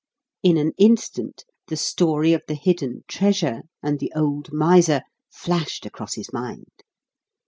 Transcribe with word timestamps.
In 0.41 0.57
an 0.57 0.71
instant 0.79 1.45
the 1.67 1.77
story 1.77 2.33
of 2.33 2.41
the 2.47 2.55
hidden 2.55 3.03
treasure 3.07 3.61
and 3.83 3.99
the 3.99 4.11
old 4.15 4.51
miser 4.51 5.03
flashed 5.29 5.85
across 5.85 6.15
his 6.15 6.33
mind. 6.33 6.67